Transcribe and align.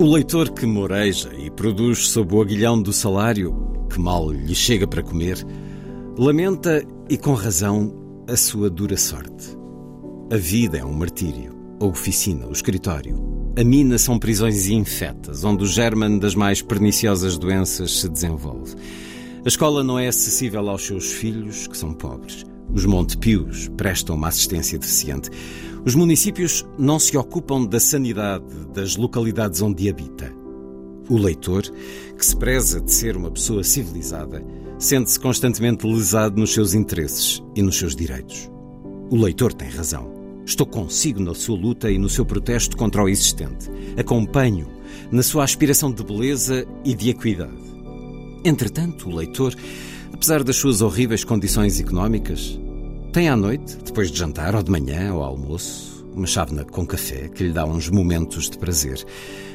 O 0.00 0.10
leitor 0.10 0.48
que 0.52 0.64
moreja 0.64 1.30
e 1.36 1.50
produz 1.50 2.08
sob 2.08 2.34
o 2.34 2.40
aguilhão 2.40 2.80
do 2.80 2.90
salário, 2.90 3.54
que 3.92 4.00
mal 4.00 4.32
lhe 4.32 4.54
chega 4.54 4.86
para 4.86 5.02
comer, 5.02 5.46
lamenta 6.16 6.82
e 7.10 7.18
com 7.18 7.34
razão 7.34 8.24
a 8.26 8.34
sua 8.34 8.70
dura 8.70 8.96
sorte. 8.96 9.54
A 10.32 10.38
vida 10.38 10.78
é 10.78 10.84
um 10.86 10.94
martírio, 10.94 11.54
a 11.78 11.84
oficina, 11.84 12.46
o 12.46 12.52
escritório. 12.52 13.22
A 13.58 13.62
mina 13.62 13.98
são 13.98 14.18
prisões 14.18 14.68
infetas, 14.68 15.44
onde 15.44 15.64
o 15.64 15.66
germen 15.66 16.18
das 16.18 16.34
mais 16.34 16.62
perniciosas 16.62 17.36
doenças 17.36 18.00
se 18.00 18.08
desenvolve. 18.08 18.74
A 19.44 19.48
escola 19.48 19.84
não 19.84 19.98
é 19.98 20.08
acessível 20.08 20.66
aos 20.70 20.86
seus 20.86 21.12
filhos, 21.12 21.66
que 21.66 21.76
são 21.76 21.92
pobres. 21.92 22.46
Os 22.72 22.84
Montepios 22.84 23.68
prestam 23.76 24.16
uma 24.16 24.28
assistência 24.28 24.78
deficiente. 24.78 25.30
Os 25.84 25.94
municípios 25.94 26.66
não 26.78 26.98
se 26.98 27.16
ocupam 27.16 27.64
da 27.64 27.80
sanidade 27.80 28.44
das 28.72 28.96
localidades 28.96 29.60
onde 29.60 29.88
habita. 29.88 30.32
O 31.08 31.16
leitor, 31.16 31.62
que 32.16 32.24
se 32.24 32.36
preza 32.36 32.80
de 32.80 32.92
ser 32.92 33.16
uma 33.16 33.30
pessoa 33.30 33.64
civilizada, 33.64 34.44
sente-se 34.78 35.18
constantemente 35.18 35.86
lesado 35.86 36.38
nos 36.38 36.52
seus 36.52 36.72
interesses 36.72 37.42
e 37.56 37.62
nos 37.62 37.76
seus 37.76 37.96
direitos. 37.96 38.50
O 39.10 39.16
leitor 39.16 39.52
tem 39.52 39.68
razão. 39.68 40.08
Estou 40.46 40.66
consigo 40.66 41.20
na 41.20 41.34
sua 41.34 41.56
luta 41.56 41.90
e 41.90 41.98
no 41.98 42.08
seu 42.08 42.24
protesto 42.24 42.76
contra 42.76 43.02
o 43.02 43.08
existente. 43.08 43.68
Acompanho 43.96 44.68
na 45.10 45.22
sua 45.22 45.44
aspiração 45.44 45.90
de 45.90 46.04
beleza 46.04 46.66
e 46.84 46.94
de 46.94 47.10
equidade. 47.10 47.70
Entretanto, 48.44 49.08
o 49.08 49.14
leitor, 49.14 49.54
apesar 50.20 50.44
das 50.44 50.56
suas 50.56 50.82
horríveis 50.82 51.24
condições 51.24 51.80
económicas, 51.80 52.60
tem 53.10 53.30
à 53.30 53.34
noite, 53.34 53.78
depois 53.82 54.10
de 54.10 54.18
jantar, 54.18 54.54
ou 54.54 54.62
de 54.62 54.70
manhã, 54.70 55.14
ou 55.14 55.22
almoço, 55.22 56.06
uma 56.14 56.26
chávena 56.26 56.62
com 56.62 56.86
café 56.86 57.30
que 57.30 57.44
lhe 57.44 57.54
dá 57.54 57.64
uns 57.64 57.88
momentos 57.88 58.50
de 58.50 58.58
prazer. 58.58 59.02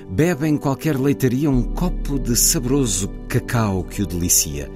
Bebe 0.09 0.47
em 0.47 0.57
qualquer 0.57 0.97
leitaria 0.97 1.51
um 1.51 1.61
copo 1.61 2.17
de 2.17 2.35
saboroso 2.35 3.07
cacau 3.29 3.83
que 3.83 4.01
o 4.01 4.07
delicia. 4.07 4.67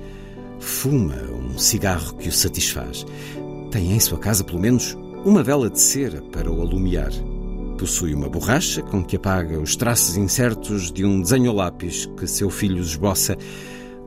Fuma 0.60 1.24
um 1.24 1.58
cigarro 1.58 2.14
que 2.18 2.30
o 2.30 2.32
satisfaz. 2.32 3.04
Tem 3.72 3.92
em 3.92 4.00
sua 4.00 4.20
casa, 4.20 4.44
pelo 4.44 4.60
menos, 4.60 4.96
uma 5.26 5.42
vela 5.42 5.72
de 5.72 5.82
cera 5.82 6.22
para 6.22 6.52
o 6.52 6.62
alumiar. 6.62 7.12
Possui 7.80 8.14
uma 8.14 8.30
borracha 8.30 8.84
com 8.84 9.04
que 9.04 9.16
apaga 9.16 9.60
os 9.60 9.76
traços 9.76 10.18
incertos 10.18 10.92
de 10.92 11.04
um 11.04 11.20
desenho 11.20 11.52
lápis 11.52 12.06
que 12.16 12.28
seu 12.28 12.52
filho 12.52 12.78
esboça. 12.78 13.36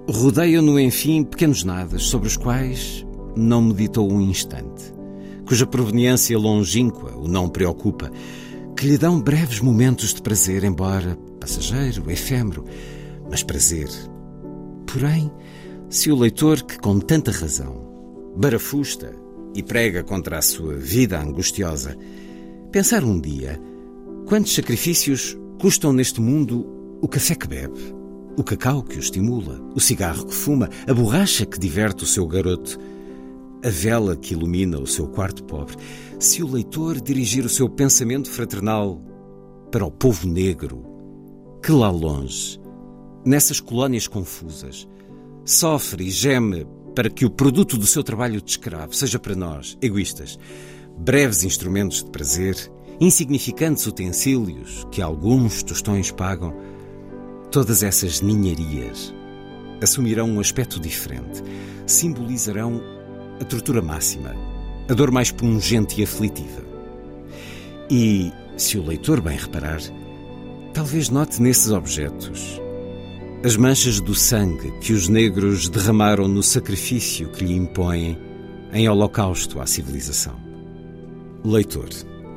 Rodeiam-no, 0.09 0.81
enfim, 0.81 1.23
pequenos 1.23 1.63
nadas 1.63 2.03
sobre 2.05 2.27
os 2.27 2.37
quais 2.37 3.07
não 3.37 3.63
meditou 3.63 4.13
um 4.13 4.21
instante, 4.21 4.93
cuja 5.47 5.65
proveniência 5.65 6.37
longínqua 6.37 7.17
o 7.17 7.29
não 7.29 7.49
preocupa, 7.49 8.11
que 8.77 8.87
lhe 8.87 8.99
dão 8.99 9.21
breves 9.21 9.61
momentos 9.61 10.13
de 10.13 10.21
prazer, 10.21 10.65
embora 10.65 11.17
passageiro, 11.39 12.11
efêmero, 12.11 12.65
mas 13.31 13.45
prazer. 13.45 13.89
Porém, 14.87 15.31
se 15.89 16.11
o 16.11 16.17
leitor, 16.17 16.63
que 16.63 16.79
com 16.79 16.99
tanta 16.99 17.31
razão 17.31 17.81
barafusta 18.37 19.15
e 19.55 19.63
prega 19.63 20.03
contra 20.03 20.39
a 20.39 20.43
sua 20.43 20.75
vida 20.75 21.21
angustiosa, 21.21 21.97
pensar 22.73 23.05
um 23.05 23.21
dia 23.21 23.61
quantos 24.27 24.53
sacrifícios 24.53 25.39
custam 25.61 25.93
neste 25.93 26.21
mundo 26.21 26.67
o 27.01 27.07
café 27.07 27.37
que 27.37 27.47
bebe, 27.47 28.02
o 28.37 28.43
cacau 28.43 28.83
que 28.83 28.97
o 28.97 29.01
estimula, 29.01 29.61
o 29.75 29.81
cigarro 29.81 30.27
que 30.27 30.35
fuma, 30.35 30.69
a 30.87 30.95
borracha 30.95 31.45
que 31.45 31.59
diverte 31.59 32.05
o 32.05 32.07
seu 32.07 32.27
garoto, 32.27 32.79
a 33.65 33.69
vela 33.69 34.17
que 34.17 34.35
ilumina 34.35 34.79
o 34.79 34.87
seu 34.87 35.07
quarto 35.07 35.45
pobre, 35.45 35.77
se 36.19 36.43
o 36.43 36.51
leitor 36.51 37.01
dirigir 37.01 37.45
o 37.45 37.49
seu 37.49 37.69
pensamento 37.69 38.31
fraternal 38.31 39.01
para 39.71 39.85
o 39.85 39.91
povo 39.91 40.27
negro, 40.27 40.85
que 41.63 41.71
lá 41.71 41.91
longe, 41.91 42.61
nessas 43.25 43.61
colónias 43.61 44.09
confusas, 44.09 44.89
sofre 45.45 46.05
e 46.05 46.11
geme 46.11 46.67
para 46.95 47.09
que 47.09 47.25
o 47.25 47.31
produto 47.31 47.77
do 47.77 47.87
seu 47.87 48.03
trabalho 48.03 48.41
de 48.41 48.51
escravo 48.51 48.95
seja 48.95 49.19
para 49.19 49.35
nós, 49.35 49.79
egoístas, 49.81 50.39
breves 50.99 51.45
instrumentos 51.45 52.05
de 52.05 52.11
prazer, 52.11 52.57
insignificantes 53.01 53.87
utensílios 53.87 54.87
que 54.91 55.01
alguns 55.01 55.63
tostões 55.63 56.11
pagam, 56.11 56.55
todas 57.53 57.83
essas 57.83 58.23
ninharias 58.23 59.15
assumirão 59.83 60.29
um 60.31 60.41
aspecto 60.41 60.81
diferente, 60.81 61.43
simbolizarão 61.87 62.83
a 63.39 63.45
tortura 63.45 63.83
máxima, 63.83 64.35
a 64.89 64.95
dor 64.95 65.11
mais 65.11 65.31
pungente 65.31 66.01
e 66.01 66.05
aflitiva. 66.05 66.63
E, 67.91 68.33
se 68.57 68.79
o 68.79 68.87
leitor 68.87 69.21
bem 69.21 69.37
reparar, 69.37 69.81
talvez 70.73 71.11
note 71.11 71.43
nesses 71.43 71.71
objetos 71.71 72.59
as 73.45 73.57
manchas 73.57 74.01
do 74.01 74.15
sangue 74.15 74.71
que 74.81 74.93
os 74.93 75.09
negros 75.09 75.69
derramaram 75.69 76.29
no 76.29 76.45
sacrifício 76.45 77.29
que 77.29 77.45
lhe 77.45 77.55
impõem 77.55 78.17
em 78.73 78.89
holocausto 78.89 79.61
à 79.61 79.67
civilização. 79.67 80.37
Leitor, 81.45 81.89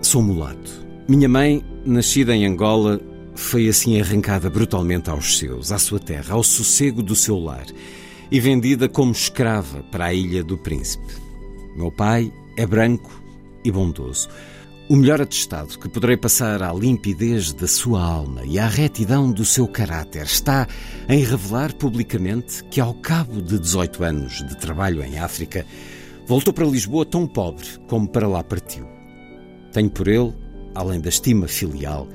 sou 0.02 0.22
mulato. 0.22 0.84
Minha 1.08 1.30
mãe, 1.30 1.64
nascida 1.86 2.36
em 2.36 2.48
Angola, 2.48 3.00
foi 3.36 3.68
assim 3.68 4.00
arrancada 4.00 4.50
brutalmente 4.50 5.10
aos 5.10 5.38
seus, 5.38 5.72
à 5.72 5.78
sua 5.78 6.00
terra, 6.00 6.34
ao 6.34 6.44
sossego 6.44 7.04
do 7.04 7.16
seu 7.16 7.38
lar 7.38 7.66
e 8.32 8.40
vendida 8.40 8.90
como 8.90 9.12
escrava 9.12 9.84
para 9.84 10.06
a 10.06 10.14
Ilha 10.14 10.44
do 10.44 10.58
Príncipe. 10.58 11.14
Meu 11.76 11.92
pai 11.92 12.32
é 12.58 12.66
branco 12.66 13.12
e 13.64 13.72
bondoso. 13.72 14.30
O 14.88 14.96
melhor 14.96 15.20
atestado 15.20 15.80
que 15.80 15.90
poderei 15.90 16.16
passar 16.16 16.62
à 16.62 16.72
limpidez 16.72 17.52
da 17.52 17.68
sua 17.68 18.04
alma 18.04 18.44
e 18.46 18.60
à 18.60 18.68
retidão 18.68 19.32
do 19.32 19.44
seu 19.44 19.68
caráter 19.68 20.24
está 20.24 20.68
em 21.10 21.24
revelar 21.24 21.74
publicamente 21.74 22.64
que, 22.66 22.80
ao 22.80 22.94
cabo 22.94 23.42
de 23.42 23.60
18 23.60 24.04
anos 24.04 24.46
de 24.48 24.56
trabalho 24.58 25.04
em 25.04 25.18
África, 25.18 25.66
voltou 26.28 26.54
para 26.54 26.66
Lisboa 26.66 27.04
tão 27.04 27.26
pobre 27.26 27.66
como 27.88 28.08
para 28.08 28.28
lá 28.28 28.44
partiu. 28.44 28.86
Tenho 29.74 29.90
por 29.90 30.08
ele, 30.08 30.34
além 30.76 31.02
da 31.02 31.10
estima 31.10 31.48
filial, 31.48 32.08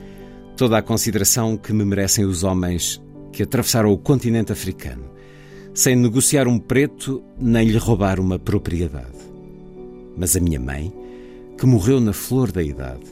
toda 0.60 0.76
a 0.76 0.82
consideração 0.82 1.56
que 1.56 1.72
me 1.72 1.86
merecem 1.86 2.26
os 2.26 2.44
homens 2.44 3.00
que 3.32 3.42
atravessaram 3.42 3.90
o 3.90 3.96
continente 3.96 4.52
africano 4.52 5.10
sem 5.72 5.96
negociar 5.96 6.46
um 6.46 6.58
preto 6.58 7.22
nem 7.40 7.66
lhe 7.66 7.78
roubar 7.78 8.20
uma 8.20 8.38
propriedade. 8.38 9.16
Mas 10.18 10.36
a 10.36 10.40
minha 10.40 10.60
mãe, 10.60 10.92
que 11.56 11.64
morreu 11.64 11.98
na 11.98 12.12
flor 12.12 12.52
da 12.52 12.62
idade, 12.62 13.06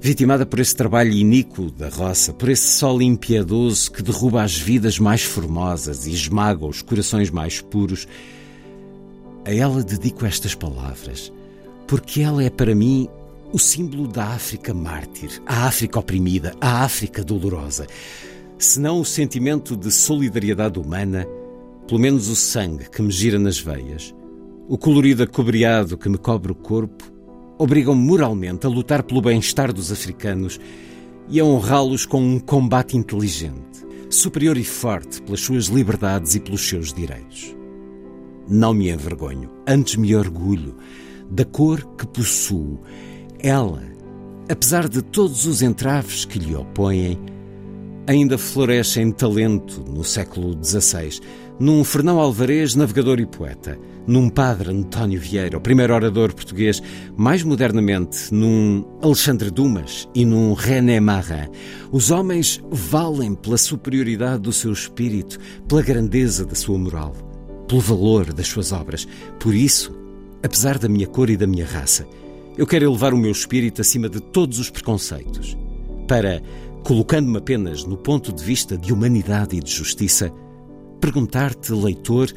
vitimada 0.00 0.44
por 0.44 0.58
esse 0.58 0.74
trabalho 0.74 1.12
iníquo 1.12 1.70
da 1.70 1.88
roça, 1.88 2.32
por 2.32 2.48
esse 2.48 2.66
sol 2.66 3.00
impiedoso 3.00 3.92
que 3.92 4.02
derruba 4.02 4.42
as 4.42 4.58
vidas 4.58 4.98
mais 4.98 5.22
formosas 5.22 6.08
e 6.08 6.10
esmaga 6.10 6.66
os 6.66 6.82
corações 6.82 7.30
mais 7.30 7.60
puros, 7.60 8.08
a 9.44 9.54
ela 9.54 9.84
dedico 9.84 10.26
estas 10.26 10.56
palavras, 10.56 11.32
porque 11.86 12.20
ela 12.20 12.42
é 12.42 12.50
para 12.50 12.74
mim 12.74 13.08
o 13.52 13.58
símbolo 13.58 14.06
da 14.06 14.26
África 14.26 14.72
mártir, 14.72 15.42
a 15.44 15.66
África 15.66 15.98
oprimida, 15.98 16.54
a 16.60 16.84
África 16.84 17.24
dolorosa. 17.24 17.86
Se 18.58 18.78
não 18.78 19.00
o 19.00 19.04
sentimento 19.04 19.76
de 19.76 19.90
solidariedade 19.90 20.78
humana, 20.78 21.26
pelo 21.86 22.00
menos 22.00 22.28
o 22.28 22.36
sangue 22.36 22.88
que 22.88 23.02
me 23.02 23.10
gira 23.10 23.38
nas 23.38 23.58
veias, 23.58 24.14
o 24.68 24.78
colorido 24.78 25.24
acobreado 25.24 25.98
que 25.98 26.08
me 26.08 26.18
cobre 26.18 26.52
o 26.52 26.54
corpo, 26.54 27.12
obrigam-me 27.58 28.04
moralmente 28.04 28.66
a 28.66 28.70
lutar 28.70 29.02
pelo 29.02 29.20
bem-estar 29.20 29.72
dos 29.72 29.90
africanos 29.90 30.60
e 31.28 31.40
a 31.40 31.44
honrá-los 31.44 32.06
com 32.06 32.22
um 32.22 32.38
combate 32.38 32.96
inteligente, 32.96 33.84
superior 34.08 34.56
e 34.56 34.64
forte 34.64 35.20
pelas 35.22 35.40
suas 35.40 35.66
liberdades 35.66 36.34
e 36.36 36.40
pelos 36.40 36.68
seus 36.68 36.92
direitos. 36.92 37.56
Não 38.48 38.72
me 38.72 38.90
envergonho, 38.90 39.50
antes 39.66 39.96
me 39.96 40.14
orgulho 40.14 40.76
da 41.30 41.44
cor 41.44 41.84
que 41.96 42.06
possuo. 42.06 42.80
Ela, 43.42 43.82
apesar 44.50 44.86
de 44.88 45.00
todos 45.00 45.46
os 45.46 45.62
entraves 45.62 46.26
que 46.26 46.38
lhe 46.38 46.54
opõem, 46.54 47.18
ainda 48.06 48.36
floresce 48.36 49.00
em 49.00 49.10
talento 49.10 49.82
no 49.88 50.04
século 50.04 50.58
XVI, 50.62 51.20
num 51.58 51.82
Fernão 51.82 52.18
Alvarez, 52.18 52.74
navegador 52.74 53.18
e 53.18 53.24
poeta, 53.24 53.78
num 54.06 54.28
padre 54.28 54.70
António 54.70 55.18
Vieira, 55.18 55.56
o 55.56 55.60
primeiro 55.60 55.94
orador 55.94 56.34
português, 56.34 56.82
mais 57.16 57.42
modernamente 57.42 58.32
num 58.32 58.84
Alexandre 59.00 59.50
Dumas 59.50 60.06
e 60.14 60.24
num 60.24 60.52
René 60.52 61.00
Marin. 61.00 61.48
Os 61.90 62.10
homens 62.10 62.62
valem 62.70 63.34
pela 63.34 63.56
superioridade 63.56 64.42
do 64.42 64.52
seu 64.52 64.72
espírito, 64.72 65.38
pela 65.66 65.82
grandeza 65.82 66.44
da 66.44 66.54
sua 66.54 66.78
moral, 66.78 67.14
pelo 67.68 67.80
valor 67.80 68.32
das 68.32 68.48
suas 68.48 68.72
obras. 68.72 69.06
Por 69.38 69.54
isso, 69.54 69.96
apesar 70.42 70.78
da 70.78 70.88
minha 70.88 71.06
cor 71.06 71.30
e 71.30 71.36
da 71.36 71.46
minha 71.46 71.66
raça, 71.66 72.06
eu 72.56 72.66
quero 72.66 72.84
elevar 72.84 73.14
o 73.14 73.18
meu 73.18 73.30
espírito 73.30 73.80
acima 73.80 74.08
de 74.08 74.20
todos 74.20 74.58
os 74.58 74.70
preconceitos, 74.70 75.56
para, 76.06 76.42
colocando-me 76.84 77.38
apenas 77.38 77.84
no 77.84 77.96
ponto 77.96 78.32
de 78.32 78.42
vista 78.42 78.76
de 78.76 78.92
humanidade 78.92 79.56
e 79.56 79.60
de 79.60 79.70
justiça, 79.70 80.32
perguntar-te, 81.00 81.72
leitor, 81.72 82.30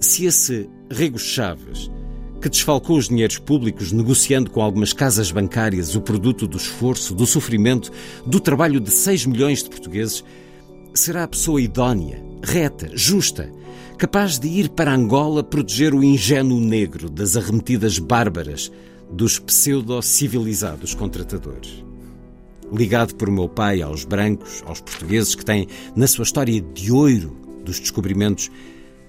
se 0.00 0.26
esse 0.26 0.68
Rego 0.90 1.18
Chaves, 1.18 1.90
que 2.40 2.48
desfalcou 2.48 2.98
os 2.98 3.08
dinheiros 3.08 3.38
públicos 3.38 3.92
negociando 3.92 4.50
com 4.50 4.60
algumas 4.60 4.92
casas 4.92 5.30
bancárias 5.30 5.94
o 5.94 6.00
produto 6.00 6.46
do 6.46 6.56
esforço, 6.56 7.14
do 7.14 7.26
sofrimento, 7.26 7.90
do 8.26 8.40
trabalho 8.40 8.80
de 8.80 8.90
6 8.90 9.26
milhões 9.26 9.62
de 9.62 9.70
portugueses, 9.70 10.24
será 10.94 11.24
a 11.24 11.28
pessoa 11.28 11.60
idónea, 11.60 12.22
reta, 12.42 12.90
justa, 12.94 13.50
capaz 13.98 14.38
de 14.38 14.48
ir 14.48 14.68
para 14.70 14.94
Angola 14.94 15.42
proteger 15.42 15.94
o 15.94 16.04
ingênuo 16.04 16.60
negro 16.60 17.08
das 17.08 17.36
arremetidas 17.36 17.98
bárbaras 17.98 18.70
dos 19.10 19.38
pseudo-civilizados 19.38 20.94
contratadores. 20.94 21.84
Ligado 22.72 23.14
por 23.14 23.30
meu 23.30 23.48
pai 23.48 23.80
aos 23.80 24.04
brancos, 24.04 24.62
aos 24.66 24.80
portugueses 24.80 25.34
que 25.34 25.44
têm 25.44 25.68
na 25.94 26.06
sua 26.06 26.24
história 26.24 26.60
de 26.60 26.90
ouro 26.90 27.36
dos 27.64 27.78
descobrimentos 27.78 28.50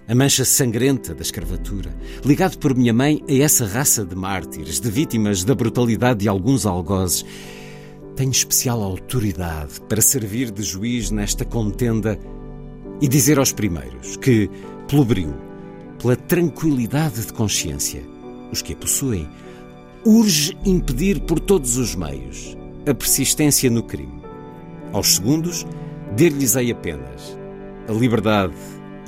a 0.08 0.16
mancha 0.16 0.46
sangrenta 0.46 1.14
da 1.14 1.22
escravatura, 1.22 1.94
ligado 2.24 2.58
por 2.60 2.74
minha 2.74 2.94
mãe 2.94 3.22
a 3.28 3.34
essa 3.34 3.66
raça 3.66 4.06
de 4.06 4.16
mártires, 4.16 4.80
de 4.80 4.90
vítimas 4.90 5.44
da 5.44 5.54
brutalidade 5.54 6.22
de 6.22 6.30
alguns 6.30 6.66
algozes, 6.66 7.26
tenho 8.16 8.32
especial 8.32 8.82
autoridade 8.82 9.82
para 9.82 10.02
servir 10.02 10.50
de 10.50 10.64
juiz 10.64 11.12
nesta 11.12 11.44
contenda 11.44 12.18
e 13.02 13.08
dizer 13.08 13.38
aos 13.38 13.52
primeiros 13.52 14.16
que, 14.18 14.50
pelo 14.88 15.04
brio, 15.04 15.36
pela 16.02 16.16
tranquilidade 16.16 17.26
de 17.26 17.34
consciência, 17.34 18.02
os 18.52 18.62
que 18.62 18.74
a 18.74 18.78
possuem, 18.78 19.30
urge 20.08 20.58
impedir 20.64 21.20
por 21.20 21.38
todos 21.38 21.76
os 21.76 21.94
meios 21.94 22.58
a 22.90 22.94
persistência 22.94 23.70
no 23.70 23.84
crime. 23.84 24.22
Aos 24.94 25.16
segundos, 25.16 25.68
dir-lhes-ei 26.16 26.72
apenas 26.72 27.38
a 27.90 27.92
liberdade 27.92 28.56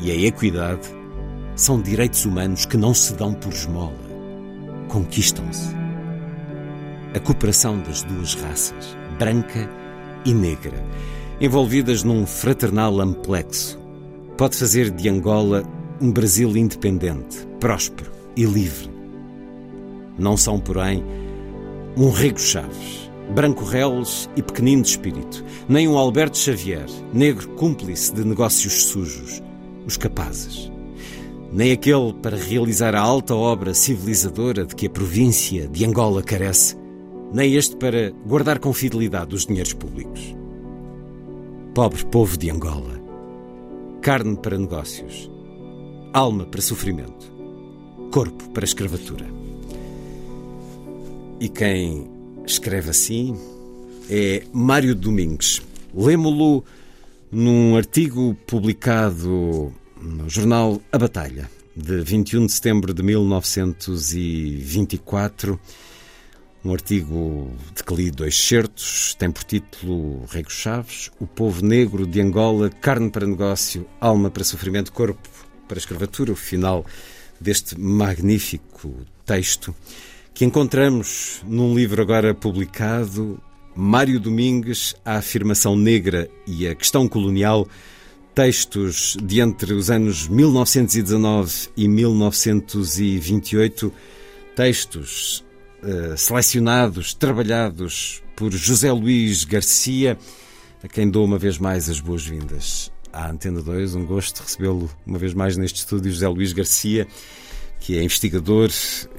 e 0.01 0.12
a 0.12 0.16
equidade 0.28 0.90
são 1.56 1.81
direitos 1.81 2.25
humanos 2.25 2.66
que 2.66 2.75
não 2.75 2.94
se 2.94 3.13
dão 3.13 3.34
por 3.34 3.54
esmola, 3.54 3.96
conquistam-se. 4.90 5.74
A 7.16 7.19
cooperação 7.22 7.80
das 7.80 8.04
duas 8.04 8.34
raças, 8.36 8.98
branca 9.18 9.69
e 10.25 10.34
negra, 10.34 10.84
envolvidas 11.40 12.04
num 12.04 12.25
fraternal 12.25 13.00
amplexo, 13.00 13.80
pode 14.38 14.57
fazer 14.57 14.92
de 14.92 15.07
Angola 15.07 15.63
um 16.01 16.12
Brasil 16.12 16.57
independente, 16.57 17.48
próspero 17.57 18.12
e 18.36 18.44
livre. 18.44 18.99
Não 20.19 20.36
são, 20.36 20.60
porém, 20.60 21.04
um 21.95 22.10
Rego 22.12 22.39
Chaves, 22.39 23.10
branco 23.33 23.63
reles 23.63 24.30
e 24.36 24.44
pequenino 24.44 24.83
de 24.83 24.89
espírito, 24.89 25.45
nem 25.68 25.88
um 25.88 25.98
Alberto 25.98 26.38
Xavier, 26.38 26.88
negro 27.13 27.48
cúmplice 27.56 28.13
de 28.13 28.25
negócios 28.25 28.83
sujos, 28.83 29.42
os 29.86 29.95
capazes. 29.95 30.69
Nem 31.54 31.71
aquele 31.71 32.13
para 32.13 32.36
realizar 32.36 32.94
a 32.95 33.00
alta 33.00 33.33
obra 33.33 33.74
civilizadora 33.74 34.66
de 34.66 34.75
que 34.75 34.88
a 34.88 34.89
província 34.89 35.68
de 35.68 35.86
Angola 35.86 36.22
carece, 36.22 36.77
nem 37.31 37.56
este 37.56 37.77
para 37.77 38.12
guardar 38.27 38.60
com 38.60 38.74
fidelidade 38.74 39.33
os 39.33 39.45
dinheiros 39.45 39.74
públicos. 39.74 40.36
Pobre 41.74 42.06
povo 42.06 42.38
de 42.38 42.51
Angola, 42.51 43.00
carne 44.01 44.36
para 44.36 44.57
negócios, 44.57 45.31
alma 46.13 46.45
para 46.45 46.62
sofrimento, 46.62 47.31
corpo 48.12 48.50
para 48.50 48.65
escravatura. 48.65 49.38
E 51.39 51.47
quem 51.47 52.12
escreve 52.45 52.89
assim 52.89 53.39
é 54.09 54.44
Mário 54.51 54.94
Domingues. 54.94 55.62
Lemo-lo 55.94 56.65
num 57.31 57.77
artigo 57.77 58.36
publicado 58.45 59.74
no 60.01 60.30
jornal 60.30 60.81
A 60.91 60.97
Batalha, 60.97 61.50
de 61.74 62.01
21 62.01 62.45
de 62.45 62.51
setembro 62.51 62.94
de 62.94 63.01
1924. 63.01 65.57
Um 66.65 66.74
artigo 66.74 67.53
de 67.74 67.86
que 67.86 67.95
li 67.95 68.12
dois 68.12 68.36
certos, 68.36 69.15
tem 69.18 69.31
por 69.31 69.45
título 69.45 70.25
Rego 70.30 70.51
Chaves, 70.51 71.09
O 71.21 71.25
Povo 71.25 71.65
Negro 71.65 72.06
de 72.06 72.19
Angola, 72.19 72.69
Carne 72.69 73.09
para 73.09 73.25
Negócio, 73.25 73.88
Alma 74.01 74.30
para 74.30 74.44
Sofrimento, 74.44 74.91
Corpo 74.91 75.30
para 75.69 75.77
Escravatura, 75.77 76.33
o 76.33 76.36
final 76.36 76.86
deste 77.39 77.80
magnífico 77.80 78.94
texto 79.25 79.74
que 80.39 80.45
encontramos 80.45 81.44
num 81.45 81.75
livro 81.75 82.01
agora 82.01 82.33
publicado, 82.33 83.38
Mário 83.75 84.18
Domingues, 84.21 84.95
A 85.03 85.18
Afirmação 85.18 85.75
Negra 85.75 86.30
e 86.47 86.65
a 86.65 86.74
Questão 86.74 87.09
Colonial, 87.09 87.68
textos 88.33 89.18
de 89.21 89.41
entre 89.41 89.74
os 89.74 89.91
anos 89.91 90.30
1919 90.30 91.68
e 91.75 91.89
1928, 91.89 93.91
textos 94.56 95.44
uh, 95.83 96.15
selecionados, 96.15 97.13
trabalhados 97.13 98.24
por 98.33 98.53
José 98.53 98.94
Luís 98.94 99.44
Garcia, 99.44 100.18
a 100.81 100.88
quem 100.88 101.09
dou 101.09 101.25
uma 101.25 101.38
vez 101.38 101.57
mais 101.57 101.89
as 101.89 102.00
boas-vindas 102.00 102.89
à 103.12 103.30
Antena 103.30 103.62
2. 103.62 103.95
Um 103.95 104.06
gosto 104.06 104.41
recebê-lo 104.41 104.89
uma 105.06 105.18
vez 105.18 105.33
mais 105.33 105.57
neste 105.57 105.80
estúdio, 105.80 106.13
José 106.13 106.30
Luís 106.30 106.53
Garcia 106.53 107.06
que 107.80 107.98
é 107.98 108.04
investigador 108.04 108.70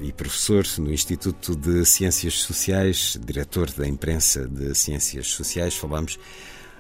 e 0.00 0.12
professor 0.12 0.64
no 0.78 0.92
Instituto 0.92 1.56
de 1.56 1.84
Ciências 1.84 2.34
Sociais, 2.42 3.18
diretor 3.24 3.70
da 3.70 3.86
imprensa 3.86 4.46
de 4.46 4.74
Ciências 4.74 5.28
Sociais. 5.28 5.74
Falámos 5.74 6.18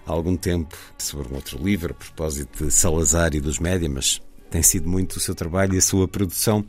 há 0.06 0.12
algum 0.12 0.36
tempo 0.36 0.76
sobre 0.98 1.32
um 1.32 1.36
outro 1.36 1.62
livro, 1.62 1.92
a 1.92 1.94
propósito 1.94 2.66
de 2.66 2.72
Salazar 2.72 3.34
e 3.34 3.40
dos 3.40 3.58
média, 3.58 3.88
mas 3.88 4.20
tem 4.50 4.62
sido 4.62 4.88
muito 4.88 5.16
o 5.16 5.20
seu 5.20 5.34
trabalho 5.34 5.74
e 5.74 5.78
a 5.78 5.82
sua 5.82 6.06
produção. 6.06 6.64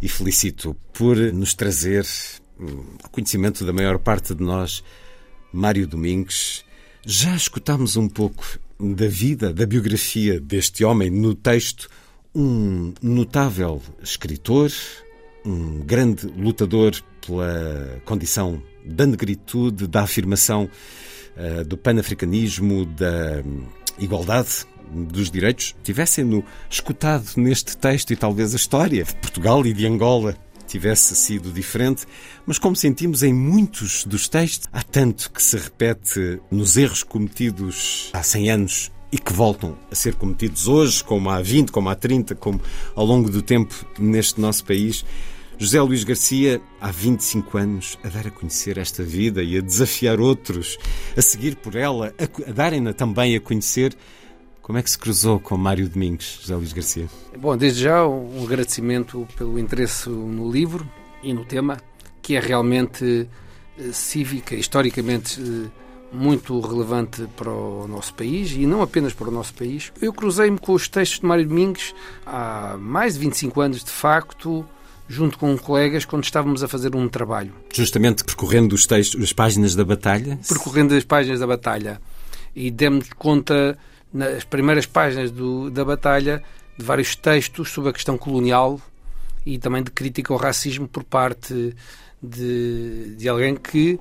E 0.00 0.08
felicito 0.08 0.74
por 0.92 1.16
nos 1.16 1.52
trazer 1.52 2.06
ao 3.02 3.10
conhecimento 3.10 3.64
da 3.64 3.72
maior 3.72 3.98
parte 3.98 4.34
de 4.34 4.42
nós, 4.42 4.82
Mário 5.52 5.86
Domingues. 5.86 6.64
Já 7.04 7.36
escutámos 7.36 7.96
um 7.96 8.08
pouco 8.08 8.58
da 8.78 9.06
vida, 9.06 9.52
da 9.52 9.66
biografia 9.66 10.40
deste 10.40 10.84
homem 10.84 11.10
no 11.10 11.34
texto 11.34 11.88
um 12.34 12.92
notável 13.02 13.80
escritor, 14.02 14.70
um 15.44 15.80
grande 15.80 16.26
lutador 16.26 16.92
pela 17.26 18.00
condição 18.04 18.62
da 18.84 19.06
negritude, 19.06 19.86
da 19.86 20.02
afirmação 20.02 20.68
uh, 21.36 21.64
do 21.64 21.76
panafricanismo, 21.76 22.86
da 22.86 23.42
igualdade 23.98 24.66
dos 24.90 25.30
direitos, 25.30 25.76
tivessem-no 25.82 26.44
escutado 26.68 27.24
neste 27.36 27.76
texto 27.76 28.12
e 28.12 28.16
talvez 28.16 28.52
a 28.52 28.56
história 28.56 29.04
de 29.04 29.14
Portugal 29.16 29.64
e 29.64 29.72
de 29.72 29.86
Angola 29.86 30.36
tivesse 30.66 31.16
sido 31.16 31.50
diferente, 31.50 32.06
mas 32.46 32.58
como 32.58 32.76
sentimos 32.76 33.22
em 33.22 33.32
muitos 33.32 34.04
dos 34.04 34.28
textos, 34.28 34.68
há 34.72 34.82
tanto 34.82 35.30
que 35.30 35.42
se 35.42 35.56
repete 35.56 36.40
nos 36.50 36.76
erros 36.76 37.02
cometidos 37.02 38.10
há 38.12 38.22
100 38.22 38.50
anos 38.50 38.92
e 39.12 39.18
que 39.18 39.32
voltam 39.32 39.76
a 39.90 39.94
ser 39.94 40.14
cometidos 40.14 40.68
hoje, 40.68 41.02
como 41.02 41.30
há 41.30 41.40
20, 41.40 41.72
como 41.72 41.88
há 41.88 41.94
30, 41.94 42.34
como 42.34 42.60
ao 42.94 43.04
longo 43.04 43.28
do 43.30 43.42
tempo 43.42 43.74
neste 43.98 44.40
nosso 44.40 44.64
país. 44.64 45.04
José 45.58 45.78
Luís 45.82 46.04
Garcia, 46.04 46.58
há 46.80 46.90
25 46.90 47.58
anos, 47.58 47.98
a 48.02 48.08
dar 48.08 48.26
a 48.26 48.30
conhecer 48.30 48.78
esta 48.78 49.02
vida 49.02 49.42
e 49.42 49.58
a 49.58 49.60
desafiar 49.60 50.18
outros 50.18 50.78
a 51.14 51.20
seguir 51.20 51.56
por 51.56 51.76
ela, 51.76 52.14
a, 52.18 52.50
darem-na 52.50 52.94
também 52.94 53.36
a 53.36 53.40
conhecer. 53.40 53.94
Como 54.62 54.78
é 54.78 54.82
que 54.82 54.90
se 54.90 54.96
cruzou 54.96 55.38
com 55.38 55.56
Mário 55.58 55.88
Domingos, 55.88 56.38
José 56.40 56.54
Luís 56.54 56.72
Garcia? 56.72 57.10
Bom, 57.36 57.56
desde 57.56 57.82
já 57.82 58.06
um 58.06 58.42
agradecimento 58.44 59.28
pelo 59.36 59.58
interesse 59.58 60.08
no 60.08 60.50
livro 60.50 60.88
e 61.22 61.34
no 61.34 61.44
tema, 61.44 61.78
que 62.22 62.36
é 62.36 62.40
realmente 62.40 63.28
eh, 63.78 63.92
cívica, 63.92 64.54
historicamente 64.54 65.40
eh, 65.40 65.68
muito 66.12 66.58
relevante 66.60 67.26
para 67.36 67.50
o 67.50 67.86
nosso 67.88 68.12
país 68.14 68.52
e 68.52 68.66
não 68.66 68.82
apenas 68.82 69.12
para 69.12 69.28
o 69.28 69.30
nosso 69.30 69.54
país. 69.54 69.92
Eu 70.00 70.12
cruzei-me 70.12 70.58
com 70.58 70.72
os 70.72 70.88
textos 70.88 71.20
de 71.20 71.26
Mário 71.26 71.46
Domingues 71.46 71.94
há 72.26 72.76
mais 72.78 73.14
de 73.14 73.20
25 73.20 73.60
anos, 73.60 73.84
de 73.84 73.90
facto, 73.90 74.64
junto 75.08 75.38
com 75.38 75.56
colegas, 75.56 76.04
quando 76.04 76.24
estávamos 76.24 76.62
a 76.62 76.68
fazer 76.68 76.94
um 76.94 77.08
trabalho. 77.08 77.52
Justamente 77.72 78.24
percorrendo 78.24 78.74
os 78.74 78.86
textos, 78.86 79.22
as 79.22 79.32
páginas 79.32 79.74
da 79.74 79.84
batalha? 79.84 80.38
Percorrendo 80.46 80.94
as 80.94 81.04
páginas 81.04 81.40
da 81.40 81.46
batalha. 81.46 82.00
E 82.54 82.70
demos 82.70 83.08
conta, 83.16 83.78
nas 84.12 84.44
primeiras 84.44 84.86
páginas 84.86 85.30
do, 85.30 85.70
da 85.70 85.84
batalha, 85.84 86.42
de 86.76 86.84
vários 86.84 87.14
textos 87.14 87.70
sobre 87.70 87.90
a 87.90 87.92
questão 87.92 88.18
colonial 88.18 88.80
e 89.44 89.58
também 89.58 89.82
de 89.82 89.90
crítica 89.90 90.32
ao 90.32 90.38
racismo 90.38 90.86
por 90.86 91.04
parte 91.04 91.74
de, 92.22 93.14
de 93.16 93.28
alguém 93.28 93.56
que 93.56 93.98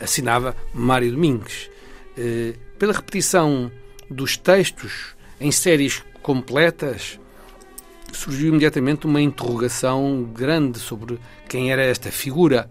assinava 0.00 0.56
Mário 0.72 1.10
Domingues. 1.10 1.70
Eh, 2.16 2.54
pela 2.78 2.92
repetição 2.92 3.70
dos 4.10 4.36
textos 4.36 5.14
em 5.40 5.52
séries 5.52 6.02
completas, 6.22 7.18
surgiu 8.12 8.48
imediatamente 8.48 9.06
uma 9.06 9.20
interrogação 9.20 10.24
grande 10.32 10.78
sobre 10.78 11.18
quem 11.48 11.70
era 11.70 11.82
esta 11.82 12.10
figura. 12.10 12.70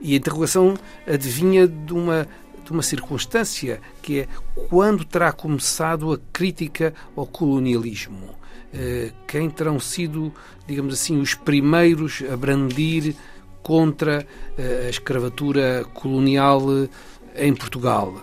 E 0.00 0.14
a 0.14 0.16
interrogação 0.16 0.74
adivinha 1.06 1.66
de 1.66 1.92
uma, 1.92 2.28
de 2.64 2.70
uma 2.70 2.82
circunstância, 2.82 3.80
que 4.02 4.20
é 4.20 4.28
quando 4.68 5.04
terá 5.04 5.32
começado 5.32 6.12
a 6.12 6.18
crítica 6.32 6.94
ao 7.16 7.26
colonialismo? 7.26 8.34
Eh, 8.72 9.12
quem 9.26 9.48
terão 9.50 9.78
sido, 9.78 10.32
digamos 10.66 10.94
assim, 10.94 11.20
os 11.20 11.34
primeiros 11.34 12.22
a 12.30 12.36
brandir 12.36 13.14
contra 13.64 14.24
eh, 14.56 14.84
a 14.86 14.90
escravatura 14.90 15.84
colonial 15.92 16.62
eh, 17.34 17.46
em 17.48 17.52
Portugal? 17.52 18.14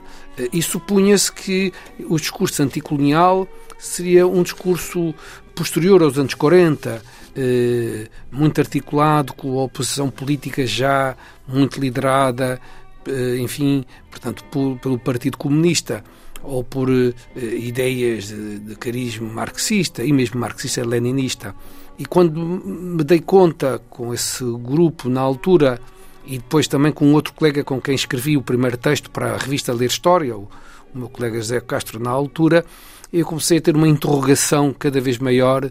E 0.53 0.61
supunha-se 0.61 1.31
que 1.31 1.73
o 2.09 2.17
discurso 2.17 2.63
anticolonial 2.63 3.45
seria 3.77 4.25
um 4.25 4.41
discurso 4.41 5.13
posterior 5.53 6.01
aos 6.01 6.17
anos 6.17 6.33
40, 6.33 7.01
eh, 7.35 8.07
muito 8.31 8.61
articulado, 8.61 9.33
com 9.33 9.59
a 9.59 9.63
oposição 9.63 10.09
política 10.09 10.65
já 10.65 11.15
muito 11.47 11.79
liderada, 11.79 12.59
eh, 13.07 13.37
enfim, 13.39 13.85
portanto, 14.09 14.43
por, 14.45 14.77
pelo 14.79 14.99
Partido 14.99 15.37
Comunista 15.37 16.03
ou 16.43 16.63
por 16.63 16.89
eh, 16.89 17.13
ideias 17.35 18.27
de, 18.27 18.59
de 18.59 18.75
carisma 18.75 19.29
marxista 19.29 20.03
e 20.03 20.11
mesmo 20.11 20.39
marxista-leninista. 20.39 21.55
E 22.01 22.05
quando 22.07 22.41
me 22.41 23.03
dei 23.03 23.19
conta 23.19 23.79
com 23.87 24.11
esse 24.11 24.43
grupo 24.43 25.07
na 25.07 25.21
altura 25.21 25.79
e 26.25 26.39
depois 26.39 26.67
também 26.67 26.91
com 26.91 27.13
outro 27.13 27.31
colega 27.31 27.63
com 27.63 27.79
quem 27.79 27.93
escrevi 27.93 28.35
o 28.35 28.41
primeiro 28.41 28.75
texto 28.75 29.11
para 29.11 29.35
a 29.35 29.37
revista 29.37 29.71
Ler 29.71 29.85
História, 29.85 30.35
o, 30.35 30.49
meu 30.95 31.07
colega 31.07 31.37
José 31.37 31.61
Castro, 31.61 31.99
na 31.99 32.09
altura, 32.09 32.65
eu 33.13 33.23
comecei 33.23 33.59
a 33.59 33.61
ter 33.61 33.75
uma 33.75 33.87
interrogação 33.87 34.73
cada 34.73 34.99
vez 34.99 35.19
maior 35.19 35.69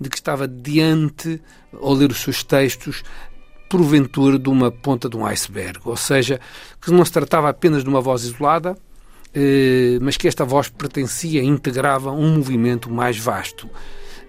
de 0.00 0.08
que 0.08 0.14
estava 0.14 0.46
diante, 0.46 1.42
ao 1.72 1.92
ler 1.94 2.12
os 2.12 2.20
seus 2.20 2.44
textos, 2.44 3.02
porventura 3.68 4.38
de 4.38 4.48
uma 4.48 4.70
ponta 4.70 5.08
de 5.08 5.16
um 5.16 5.26
iceberg. 5.26 5.80
Ou 5.84 5.96
seja, 5.96 6.38
que 6.80 6.92
não 6.92 7.04
se 7.04 7.10
tratava 7.10 7.48
apenas 7.48 7.82
de 7.82 7.88
uma 7.88 8.00
voz 8.00 8.22
isolada, 8.22 8.78
eh, 9.34 9.98
mas 10.00 10.16
que 10.16 10.28
esta 10.28 10.44
voz 10.44 10.68
pertencia, 10.68 11.42
integrava 11.42 12.12
um 12.12 12.36
movimento 12.36 12.88
mais 12.88 13.18
vasto. 13.18 13.68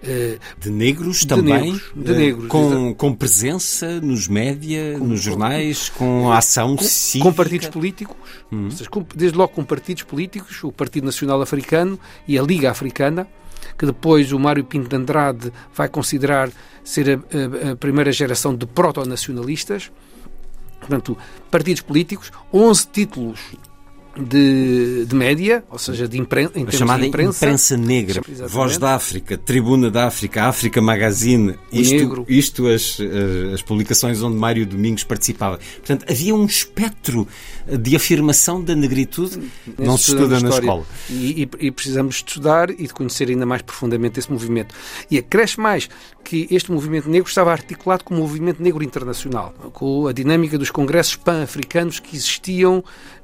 Eh, 0.02 0.38
de 0.58 0.70
negros 0.70 1.20
de 1.20 1.26
também? 1.26 1.72
Negros, 1.72 1.92
de 1.94 2.12
eh, 2.12 2.16
negros. 2.16 2.48
Com, 2.48 2.94
com 2.94 3.14
presença 3.14 4.00
nos 4.00 4.28
média, 4.28 4.98
com, 4.98 5.06
nos 5.06 5.22
jornais, 5.22 5.88
com, 5.88 6.22
com 6.22 6.32
ação 6.32 6.76
com? 6.76 6.84
Com 7.20 7.32
partidos 7.32 7.68
políticos, 7.68 8.16
hum. 8.52 8.70
seja, 8.70 8.90
desde 9.14 9.36
logo 9.36 9.52
com 9.52 9.64
partidos 9.64 10.02
políticos, 10.02 10.62
o 10.62 10.72
Partido 10.72 11.04
Nacional 11.04 11.40
Africano 11.40 11.98
e 12.28 12.38
a 12.38 12.42
Liga 12.42 12.70
Africana, 12.70 13.26
que 13.78 13.86
depois 13.86 14.32
o 14.32 14.38
Mário 14.38 14.64
Pinto 14.64 14.88
de 14.88 14.96
Andrade 14.96 15.52
vai 15.74 15.88
considerar 15.88 16.50
ser 16.82 17.10
a, 17.10 17.68
a, 17.68 17.72
a 17.72 17.76
primeira 17.76 18.12
geração 18.12 18.54
de 18.54 18.66
proto-nacionalistas. 18.66 19.90
Portanto, 20.80 21.16
partidos 21.50 21.80
políticos, 21.80 22.30
11 22.52 22.88
títulos 22.88 23.40
de, 24.16 25.04
de 25.06 25.14
média, 25.14 25.64
ou 25.70 25.78
seja, 25.78 26.06
de 26.06 26.18
impren 26.18 26.48
em 26.54 26.70
chamada 26.70 27.02
de 27.02 27.08
imprensa. 27.08 27.44
imprensa 27.44 27.76
negra, 27.76 28.20
Exatamente. 28.26 28.52
Voz 28.52 28.78
da 28.78 28.94
África, 28.94 29.36
Tribuna 29.36 29.90
da 29.90 30.06
África, 30.06 30.44
África 30.44 30.80
Magazine, 30.80 31.56
isto, 31.72 31.94
negro. 31.94 32.24
isto 32.28 32.66
as, 32.68 32.98
as 33.52 33.62
publicações 33.62 34.22
onde 34.22 34.36
Mário 34.36 34.64
Domingos 34.66 35.04
participava. 35.04 35.58
Portanto, 35.76 36.04
havia 36.08 36.34
um 36.34 36.46
espectro 36.46 37.26
de 37.66 37.96
afirmação 37.96 38.62
da 38.62 38.74
negritude 38.74 39.38
Nesse 39.38 39.82
não 39.82 39.96
se 39.96 40.10
estuda 40.10 40.38
na 40.40 40.48
escola. 40.50 40.84
E, 41.08 41.42
e, 41.42 41.66
e, 41.66 41.70
precisamos 41.70 42.16
estudar 42.16 42.70
e 42.70 42.86
de 42.86 42.92
conhecer 42.92 43.28
ainda 43.28 43.46
mais 43.46 43.62
profundamente 43.62 44.18
esse 44.18 44.30
movimento. 44.30 44.74
E 45.10 45.18
acresce 45.18 45.58
mais 45.58 45.88
que 46.22 46.46
este 46.50 46.70
movimento 46.70 47.08
negro 47.08 47.28
estava 47.28 47.52
articulado 47.52 48.04
com 48.04 48.14
o 48.14 48.18
movimento 48.18 48.62
negro 48.62 48.82
internacional, 48.82 49.54
com 49.72 50.06
a 50.06 50.12
dinâmica 50.12 50.58
dos 50.58 50.70
congressos 50.70 51.16
pan-africanos 51.16 52.00
que 52.00 52.16
existiam 52.16 52.82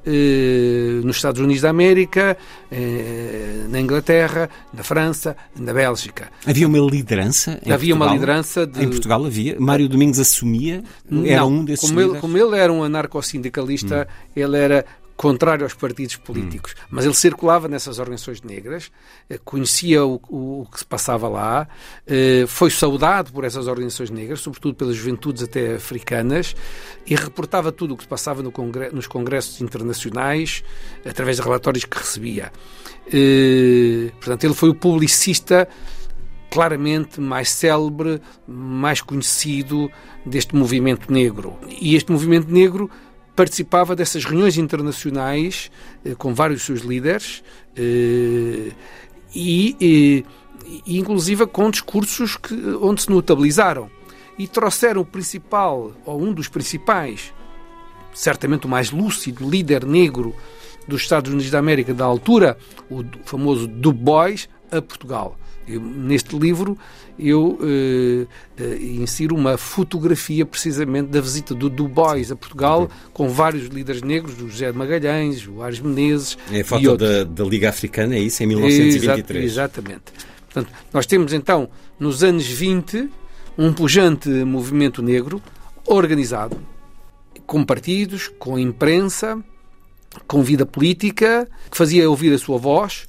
nos 1.03 1.15
Estados 1.17 1.39
Unidos 1.41 1.61
da 1.61 1.69
América, 1.69 2.37
eh, 2.71 3.65
na 3.69 3.79
Inglaterra, 3.79 4.49
na 4.73 4.83
França, 4.83 5.35
na 5.57 5.73
Bélgica. 5.73 6.29
Havia 6.45 6.67
uma 6.67 6.79
liderança 6.79 7.51
Havia 7.73 7.95
Portugal? 7.95 7.97
uma 8.07 8.13
liderança 8.13 8.65
de... 8.67 8.83
Em 8.83 8.89
Portugal 8.89 9.25
havia? 9.25 9.55
Mário 9.59 9.87
Domingos 9.87 10.19
assumia? 10.19 10.83
Era 11.25 11.41
Não, 11.41 11.49
um 11.49 11.65
desses 11.65 11.87
como 11.89 11.99
líderes? 11.99 12.13
ele, 12.13 12.21
como 12.21 12.37
ele 12.37 12.57
era 12.57 12.71
um 12.73 12.83
anarcossindicalista, 12.83 14.07
hum. 14.09 14.31
ele 14.35 14.57
era 14.57 14.85
contrário 15.21 15.63
aos 15.63 15.75
partidos 15.75 16.15
políticos. 16.15 16.73
Hum. 16.75 16.85
Mas 16.89 17.05
ele 17.05 17.13
circulava 17.13 17.67
nessas 17.67 17.99
organizações 17.99 18.41
negras, 18.41 18.91
eh, 19.29 19.37
conhecia 19.45 20.03
o, 20.03 20.19
o, 20.27 20.61
o, 20.61 20.65
que 20.65 20.79
se 20.79 20.85
passava 20.85 21.29
lá, 21.29 21.67
eh, 22.07 22.45
foi 22.47 22.71
saudado 22.71 23.31
por 23.31 23.43
essas 23.43 23.67
organizações 23.67 24.09
negras, 24.09 24.39
sobretudo 24.39 24.73
pelas 24.73 24.95
juventudes 24.95 25.43
até 25.43 25.75
africanas, 25.75 26.55
e 27.05 27.13
reportava 27.13 27.71
tudo 27.71 27.93
o 27.93 27.97
que 27.97 28.01
se 28.01 28.09
passava 28.09 28.41
no 28.41 28.51
congre 28.51 28.89
nos 28.89 29.05
congressos 29.05 29.61
internacionais, 29.61 30.63
através 31.05 31.37
de 31.37 31.43
relatórios 31.43 31.85
que 31.85 31.99
recebia. 31.99 32.51
Eh, 33.05 34.11
portanto, 34.13 34.43
ele 34.43 34.55
foi 34.55 34.69
o 34.69 34.75
publicista 34.75 35.69
claramente 36.49 37.21
mais 37.21 37.51
célebre, 37.51 38.19
mais 38.47 39.01
conhecido 39.01 39.87
deste 40.25 40.55
movimento 40.55 41.13
negro. 41.13 41.59
E 41.79 41.95
este 41.95 42.11
movimento 42.11 42.51
negro 42.51 42.89
participava 43.41 43.95
dessas 43.95 44.23
reuniões 44.23 44.55
internacionais 44.55 45.71
eh, 46.05 46.13
com 46.13 46.31
vários 46.31 46.61
seus 46.61 46.81
líderes 46.81 47.43
eh, 47.75 48.71
e, 49.33 49.75
e, 49.81 50.25
inclusive 50.85 51.47
com 51.47 51.71
discursos 51.71 52.37
que, 52.37 52.53
onde 52.79 53.01
se 53.01 53.09
notabilizaram. 53.09 53.89
E 54.37 54.47
trouxeram 54.47 55.01
o 55.01 55.05
principal 55.05 55.91
ou 56.05 56.21
um 56.21 56.31
dos 56.31 56.47
principais 56.47 57.33
certamente 58.13 58.67
o 58.67 58.69
mais 58.69 58.91
lúcido 58.91 59.49
líder 59.49 59.87
negro 59.87 60.35
dos 60.87 61.01
Estados 61.01 61.31
Unidos 61.31 61.49
da 61.49 61.57
América 61.57 61.95
da 61.95 62.05
altura 62.05 62.59
o 62.91 63.03
famoso 63.25 63.67
Du 63.67 63.91
Bois 63.91 64.47
a 64.71 64.81
Portugal 64.83 65.35
eu, 65.67 65.79
neste 65.79 66.37
livro 66.37 66.77
eu 67.19 67.59
uh, 67.59 68.27
uh, 68.63 68.75
insiro 68.81 69.35
uma 69.35 69.57
fotografia 69.57 70.45
precisamente 70.45 71.09
da 71.09 71.21
visita 71.21 71.53
do 71.53 71.69
Du 71.69 71.87
Bois 71.87 72.31
a 72.31 72.35
Portugal 72.35 72.83
okay. 72.83 72.97
com 73.13 73.29
vários 73.29 73.67
líderes 73.67 74.01
negros, 74.01 74.41
o 74.41 74.49
José 74.49 74.71
de 74.71 74.77
Magalhães, 74.77 75.47
o 75.47 75.61
Ares 75.61 75.79
Menezes. 75.79 76.37
É 76.51 76.61
a 76.61 76.65
foto 76.65 76.97
da, 76.97 77.23
da, 77.23 77.43
Liga 77.43 77.69
Africana, 77.69 78.15
é 78.15 78.19
isso, 78.19 78.41
em 78.41 78.47
1923. 78.47 79.43
exatamente. 79.45 80.13
Portanto, 80.45 80.73
nós 80.91 81.05
temos 81.05 81.31
então, 81.31 81.69
nos 81.99 82.23
anos 82.23 82.47
20, 82.47 83.09
um 83.57 83.71
pujante 83.71 84.29
movimento 84.29 85.01
negro 85.01 85.41
organizado, 85.85 86.57
com 87.45 87.63
partidos, 87.63 88.31
com 88.39 88.57
imprensa, 88.57 89.41
com 90.27 90.41
vida 90.41 90.65
política, 90.65 91.47
que 91.69 91.77
fazia 91.77 92.09
ouvir 92.09 92.33
a 92.33 92.37
sua 92.37 92.57
voz 92.57 93.07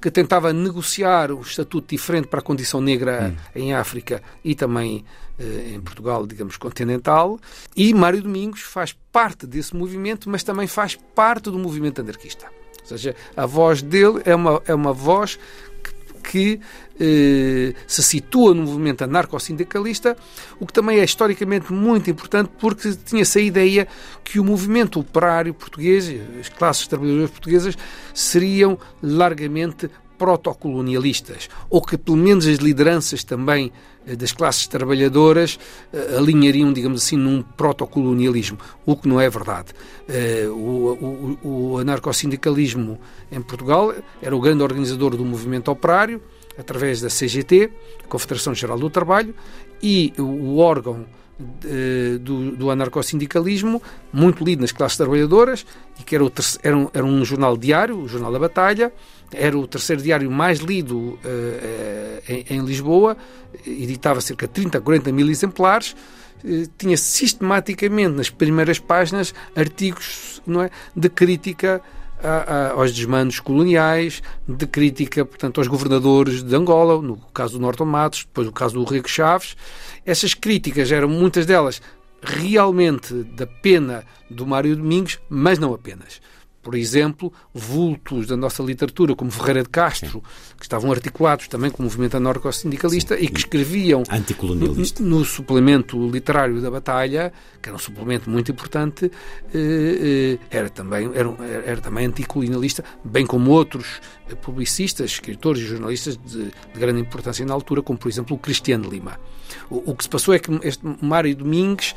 que 0.00 0.10
tentava 0.10 0.52
negociar 0.52 1.30
o 1.30 1.40
estatuto 1.40 1.88
diferente 1.88 2.28
para 2.28 2.40
a 2.40 2.42
condição 2.42 2.80
negra 2.80 3.32
hum. 3.32 3.36
em 3.54 3.74
África 3.74 4.22
e 4.42 4.54
também 4.54 5.04
eh, 5.38 5.72
em 5.74 5.80
Portugal, 5.80 6.26
digamos, 6.26 6.56
continental. 6.56 7.38
E 7.76 7.92
Mário 7.92 8.22
Domingos 8.22 8.60
faz 8.60 8.94
parte 9.12 9.46
desse 9.46 9.74
movimento, 9.76 10.28
mas 10.28 10.42
também 10.42 10.66
faz 10.66 10.94
parte 10.94 11.44
do 11.50 11.58
movimento 11.58 12.00
anarquista. 12.00 12.46
Ou 12.82 12.86
seja, 12.86 13.14
a 13.36 13.46
voz 13.46 13.82
dele 13.82 14.22
é 14.24 14.34
uma, 14.34 14.62
é 14.66 14.74
uma 14.74 14.92
voz 14.92 15.38
que 15.82 15.94
eh, 16.98 17.74
se 17.86 18.02
situa 18.02 18.54
no 18.54 18.62
movimento 18.62 19.02
anarco-sindicalista, 19.02 20.16
o 20.58 20.66
que 20.66 20.72
também 20.72 20.98
é 20.98 21.04
historicamente 21.04 21.72
muito 21.72 22.10
importante 22.10 22.50
porque 22.58 22.94
tinha-se 23.04 23.38
a 23.38 23.42
ideia 23.42 23.88
que 24.22 24.38
o 24.38 24.44
movimento 24.44 25.00
operário 25.00 25.54
português, 25.54 26.12
as 26.38 26.48
classes 26.48 26.86
trabalhadoras 26.86 27.30
portuguesas, 27.30 27.76
seriam 28.14 28.78
largamente 29.02 29.90
protocolonialistas, 30.18 31.48
ou 31.70 31.80
que 31.80 31.96
pelo 31.96 32.18
menos 32.18 32.46
as 32.46 32.58
lideranças 32.58 33.24
também 33.24 33.72
das 34.06 34.32
classes 34.32 34.66
trabalhadoras 34.66 35.58
uh, 35.92 36.18
alinhariam, 36.18 36.72
digamos 36.72 37.02
assim, 37.02 37.16
num 37.16 37.42
protocolonialismo, 37.42 38.58
o 38.84 38.96
que 38.96 39.08
não 39.08 39.20
é 39.20 39.28
verdade. 39.28 39.72
Uh, 40.08 40.50
o, 40.50 41.38
o, 41.42 41.72
o 41.72 41.78
anarcossindicalismo 41.78 42.98
em 43.30 43.40
Portugal 43.42 43.94
era 44.20 44.34
o 44.34 44.40
grande 44.40 44.62
organizador 44.62 45.16
do 45.16 45.24
movimento 45.24 45.70
operário, 45.70 46.20
através 46.58 47.00
da 47.00 47.08
CGT, 47.08 47.70
Confederação 48.08 48.54
Geral 48.54 48.78
do 48.78 48.90
Trabalho, 48.90 49.34
e 49.82 50.12
o 50.18 50.58
órgão 50.58 51.06
do, 52.20 52.50
do 52.52 52.70
anarcossindicalismo, 52.70 53.82
muito 54.12 54.44
lido 54.44 54.60
nas 54.60 54.72
classes 54.72 54.98
trabalhadoras, 54.98 55.64
e 55.98 56.02
que 56.02 56.14
era, 56.14 56.24
era, 56.62 56.76
um, 56.76 56.88
era 56.92 57.04
um 57.04 57.24
jornal 57.24 57.56
diário, 57.56 57.98
o 57.98 58.08
Jornal 58.08 58.32
da 58.32 58.38
Batalha, 58.38 58.92
era 59.32 59.56
o 59.56 59.66
terceiro 59.66 60.02
diário 60.02 60.30
mais 60.30 60.58
lido 60.58 60.98
uh, 60.98 61.18
em, 62.28 62.44
em, 62.50 62.60
Lisboa, 62.64 63.16
editava 63.66 64.20
cerca 64.20 64.46
de 64.46 64.52
30 64.52 64.78
a 64.78 64.80
40 64.80 65.12
mil 65.12 65.28
exemplares, 65.28 65.94
uh, 66.44 66.66
tinha 66.76 66.96
sistematicamente 66.96 68.10
nas 68.10 68.30
primeiras 68.30 68.78
páginas 68.78 69.34
artigos 69.54 70.42
não 70.46 70.62
é, 70.62 70.70
de 70.94 71.08
crítica 71.08 71.80
a, 72.22 72.28
a, 72.28 72.70
aos 72.72 72.92
desmandos 72.92 73.40
coloniais, 73.40 74.22
de 74.46 74.66
crítica, 74.66 75.24
portanto, 75.24 75.58
aos 75.58 75.68
governadores 75.68 76.42
de 76.42 76.54
Angola, 76.54 77.00
no 77.00 77.16
caso 77.32 77.54
do 77.54 77.60
Norton 77.60 77.86
Matos, 77.86 78.24
depois 78.24 78.46
o 78.46 78.52
caso 78.52 78.74
do 78.74 78.84
Rico 78.84 79.08
Chaves. 79.08 79.56
Essas 80.04 80.34
críticas 80.34 80.92
eram 80.92 81.08
muitas 81.08 81.46
delas 81.46 81.80
realmente 82.22 83.14
da 83.14 83.46
pena 83.46 84.04
do 84.28 84.46
Mário 84.46 84.76
Domingos, 84.76 85.18
mas 85.30 85.58
não 85.58 85.72
apenas 85.72 86.20
por 86.62 86.74
exemplo, 86.74 87.32
vultos 87.54 88.26
da 88.26 88.36
nossa 88.36 88.62
literatura, 88.62 89.14
como 89.14 89.30
Ferreira 89.30 89.62
de 89.62 89.68
Castro, 89.68 90.10
Sim. 90.10 90.54
que 90.58 90.62
estavam 90.62 90.92
articulados 90.92 91.48
também 91.48 91.70
com 91.70 91.82
o 91.82 91.84
movimento 91.84 92.16
anarco-sindicalista 92.16 93.18
e 93.18 93.28
que 93.28 93.40
escreviam 93.40 94.02
no, 95.00 95.08
no, 95.08 95.24
suplemento 95.24 96.08
literário 96.08 96.60
da 96.60 96.70
Batalha, 96.70 97.32
que 97.62 97.68
era 97.68 97.76
um 97.76 97.78
suplemento 97.78 98.28
muito 98.28 98.52
importante, 98.52 99.10
eh, 99.54 100.38
eh, 100.38 100.38
era, 100.50 100.68
também, 100.68 101.10
era, 101.14 101.34
era 101.64 101.80
também 101.80 102.06
anticolonialista, 102.06 102.84
bem 103.02 103.26
como 103.26 103.50
outros 103.50 104.00
publicistas, 104.42 105.12
escritores 105.12 105.62
e 105.62 105.66
jornalistas 105.66 106.16
de, 106.16 106.44
de 106.44 106.52
grande 106.78 107.00
importância 107.00 107.44
na 107.44 107.54
altura, 107.54 107.82
como 107.82 107.98
por 107.98 108.08
exemplo 108.08 108.36
o 108.36 108.38
Cristiano 108.38 108.88
Lima. 108.88 109.18
O, 109.68 109.92
o 109.92 109.96
que 109.96 110.04
se 110.04 110.10
passou 110.10 110.34
é 110.34 110.38
que 110.38 110.50
este 110.62 110.84
Mário 111.02 111.34
Domingues 111.34 111.94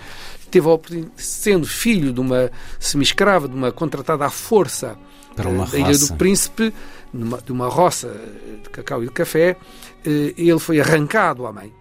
teve 0.54 0.68
a 0.68 0.72
oportunidade, 0.72 1.12
sendo 1.18 1.66
filho 1.66 2.14
de 2.14 2.20
uma 2.20 2.52
semi-escrava, 2.80 3.48
de 3.48 3.56
uma 3.56 3.72
contratada 3.72 4.24
à 4.24 4.30
força 4.30 4.96
Para 5.36 5.50
uma 5.50 5.66
da 5.66 5.80
Ilha 5.80 5.98
do 5.98 6.14
Príncipe, 6.14 6.72
numa, 7.12 7.42
de 7.42 7.52
uma 7.52 7.68
roça 7.68 8.16
de 8.64 8.70
cacau 8.70 9.02
e 9.02 9.08
de 9.08 9.12
café, 9.12 9.58
eh, 10.06 10.34
ele 10.38 10.60
foi 10.60 10.80
arrancado 10.80 11.48
à 11.48 11.52
mãe. 11.52 11.74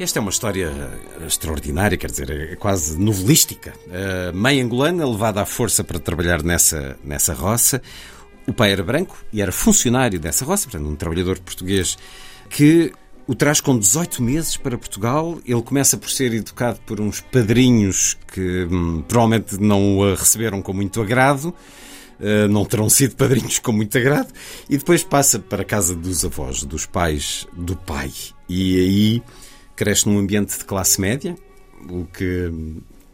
Esta 0.00 0.18
é 0.18 0.22
uma 0.22 0.30
história 0.30 0.72
extraordinária, 1.26 1.98
quer 1.98 2.10
dizer, 2.10 2.30
é 2.30 2.56
quase 2.56 2.98
novelística. 2.98 3.74
A 3.90 4.32
mãe 4.32 4.60
angolana 4.62 5.06
levada 5.06 5.42
à 5.42 5.44
força 5.44 5.84
para 5.84 5.98
trabalhar 5.98 6.42
nessa, 6.42 6.96
nessa 7.04 7.34
roça. 7.34 7.82
O 8.46 8.54
pai 8.54 8.72
era 8.72 8.82
branco 8.82 9.18
e 9.32 9.42
era 9.42 9.52
funcionário 9.52 10.18
dessa 10.18 10.46
roça, 10.46 10.68
portanto, 10.70 10.88
um 10.88 10.96
trabalhador 10.96 11.38
português 11.40 11.98
que 12.48 12.92
o 13.28 13.34
traz 13.34 13.60
com 13.60 13.78
18 13.78 14.22
meses 14.22 14.56
para 14.56 14.78
Portugal. 14.78 15.38
Ele 15.44 15.62
começa 15.62 15.98
por 15.98 16.10
ser 16.10 16.32
educado 16.32 16.80
por 16.86 16.98
uns 16.98 17.20
padrinhos 17.20 18.16
que 18.32 18.64
hum, 18.64 19.04
provavelmente 19.06 19.60
não 19.60 19.98
o 19.98 20.14
receberam 20.14 20.62
com 20.62 20.72
muito 20.72 21.00
agrado. 21.00 21.54
Uh, 22.18 22.48
não 22.48 22.64
terão 22.64 22.88
sido 22.88 23.14
padrinhos 23.14 23.60
com 23.60 23.70
muito 23.70 23.96
agrado, 23.96 24.32
e 24.68 24.76
depois 24.76 25.04
passa 25.04 25.38
para 25.38 25.62
a 25.62 25.64
casa 25.64 25.94
dos 25.94 26.24
avós, 26.24 26.64
dos 26.64 26.84
pais 26.84 27.46
do 27.52 27.76
pai. 27.76 28.10
E 28.48 28.76
aí 28.76 29.22
cresce 29.76 30.08
num 30.08 30.18
ambiente 30.18 30.58
de 30.58 30.64
classe 30.64 31.00
média, 31.00 31.36
o 31.88 32.06
que 32.06 32.50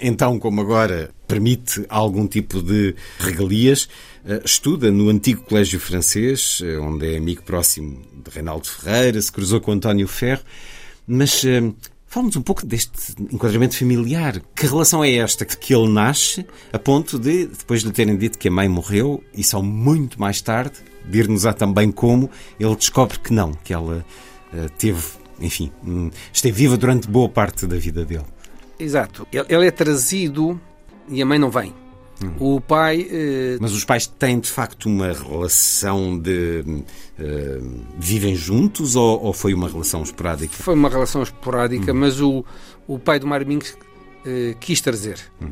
então, 0.00 0.38
como 0.38 0.60
agora, 0.60 1.10
permite 1.26 1.84
algum 1.88 2.26
tipo 2.26 2.60
de 2.62 2.94
regalias. 3.18 3.88
Eh, 4.26 4.40
estuda 4.44 4.90
no 4.90 5.10
antigo 5.10 5.42
colégio 5.42 5.78
francês, 5.78 6.60
eh, 6.64 6.78
onde 6.78 7.12
é 7.12 7.18
amigo 7.18 7.42
próximo 7.42 8.00
de 8.24 8.30
Reinaldo 8.30 8.66
Ferreira, 8.66 9.20
se 9.20 9.30
cruzou 9.30 9.60
com 9.60 9.72
António 9.72 10.08
Ferro, 10.08 10.42
mas 11.06 11.44
eh, 11.44 11.72
Fala-nos 12.06 12.36
um 12.36 12.42
pouco 12.42 12.64
deste 12.64 13.12
enquadramento 13.18 13.76
familiar. 13.76 14.40
Que 14.54 14.68
relação 14.68 15.02
é 15.02 15.14
esta 15.14 15.44
que 15.44 15.74
ele 15.74 15.88
nasce 15.88 16.46
a 16.72 16.78
ponto 16.78 17.18
de, 17.18 17.46
depois 17.46 17.80
de 17.80 17.88
lhe 17.88 17.92
terem 17.92 18.16
dito 18.16 18.38
que 18.38 18.46
a 18.46 18.52
mãe 18.52 18.68
morreu, 18.68 19.20
e 19.36 19.42
só 19.42 19.60
muito 19.60 20.20
mais 20.20 20.40
tarde, 20.40 20.76
dir-nos-á 21.04 21.52
também 21.52 21.90
como, 21.90 22.30
ele 22.60 22.76
descobre 22.76 23.18
que 23.18 23.32
não, 23.32 23.52
que 23.52 23.74
ela 23.74 24.06
teve, 24.78 25.02
enfim, 25.40 25.72
um, 25.84 26.08
esteve 26.32 26.56
viva 26.56 26.76
durante 26.76 27.08
boa 27.08 27.28
parte 27.28 27.66
da 27.66 27.76
vida 27.78 28.04
dele. 28.04 28.26
Exato. 28.78 29.26
Ele 29.32 29.66
é 29.66 29.70
trazido 29.72 30.60
e 31.08 31.20
a 31.20 31.26
mãe 31.26 31.36
não 31.36 31.50
vem. 31.50 31.74
Hum. 32.24 32.56
O 32.56 32.60
pai. 32.60 33.06
Eh... 33.10 33.58
Mas 33.60 33.72
os 33.72 33.84
pais 33.84 34.06
têm 34.06 34.38
de 34.38 34.50
facto 34.50 34.86
uma 34.86 35.12
relação 35.12 36.18
de. 36.18 36.64
Uh, 37.18 37.84
vivem 37.96 38.34
juntos 38.34 38.96
ou, 38.96 39.22
ou, 39.22 39.32
foi 39.32 39.54
uma 39.54 39.68
relação 39.68 40.02
esporádica? 40.02 40.54
Foi 40.54 40.74
uma 40.74 40.88
relação 40.88 41.22
esporádica, 41.22 41.92
hum. 41.92 41.96
mas 41.96 42.20
o, 42.20 42.44
o 42.88 42.98
pai 42.98 43.20
do 43.20 43.26
Mário 43.26 43.46
Minks 43.46 43.72
uh, 43.72 44.58
quis 44.58 44.80
trazer 44.80 45.20
hum. 45.40 45.46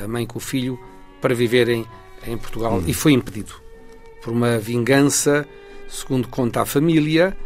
a, 0.00 0.04
a, 0.04 0.08
mãe 0.08 0.26
com 0.26 0.38
o 0.38 0.40
filho 0.40 0.78
para 1.20 1.34
viverem 1.34 1.86
em 2.26 2.36
Portugal 2.36 2.78
hum. 2.78 2.84
e 2.86 2.92
foi 2.92 3.12
impedido 3.12 3.54
por 4.22 4.32
uma 4.32 4.58
vingança, 4.58 5.46
segundo 5.88 6.26
conta 6.28 6.62
a 6.62 6.66
família, 6.66 7.36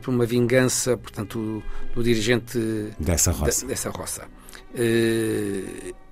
por 0.00 0.14
uma 0.14 0.24
vingança, 0.24 0.96
portanto, 0.96 1.38
do, 1.38 1.62
do 1.94 2.02
dirigente 2.02 2.58
dessa 2.98 3.30
roça. 3.30 3.60
De, 3.60 3.66
dessa 3.66 3.90
roça. 3.90 4.22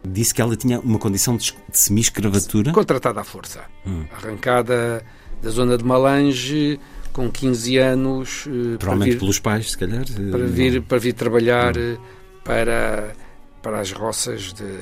Disse 0.05 0.33
que 0.33 0.41
ela 0.41 0.57
tinha 0.57 0.81
uma 0.81 0.99
condição 0.99 1.37
de, 1.37 1.55
semi-escravatura? 1.73 2.73
Contratada 2.73 3.21
à 3.21 3.25
força. 3.25 3.63
Hum. 3.87 4.05
Arrancada 4.13 5.05
da 5.43 5.51
zona 5.51 5.77
de 5.77 5.85
Malange 5.85 6.79
com 7.13 7.31
15 7.31 7.77
anos. 7.79 8.47
Uh, 8.47 8.79
Provavelmente 8.79 9.13
vir, 9.13 9.19
pelos 9.19 9.39
pais, 9.39 9.73
se 9.73 9.79
calhar? 9.79 10.05
Para 10.31 10.47
vir, 10.47 10.83
para 10.83 10.99
vir 10.99 11.13
trabalhar 11.15 11.77
hum. 11.77 11.97
para, 12.45 13.13
para 13.61 13.81
as 13.81 13.91
roças 13.91 14.53
de, 14.53 14.79